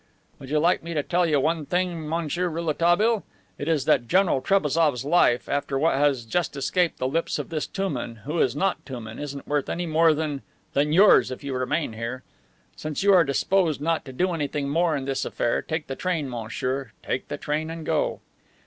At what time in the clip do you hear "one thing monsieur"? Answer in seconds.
1.39-2.47